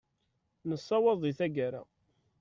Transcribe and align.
Nessawaḍ 0.69 1.17
di 1.21 1.31
taggara. 1.37 1.81